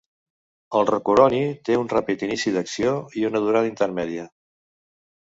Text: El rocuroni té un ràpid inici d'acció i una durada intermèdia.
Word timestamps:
El 0.77 0.85
rocuroni 0.89 1.41
té 1.69 1.77
un 1.81 1.91
ràpid 1.91 2.23
inici 2.29 2.53
d'acció 2.55 2.95
i 3.21 3.27
una 3.31 3.43
durada 3.49 3.71
intermèdia. 3.73 4.25